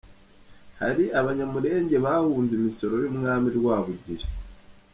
Hari 0.79 1.03
Abanyamulenge 1.19 1.95
bahunze 2.05 2.51
imisoro 2.55 2.93
y’Umwami 3.03 3.47
Rwabugiri. 3.57 4.25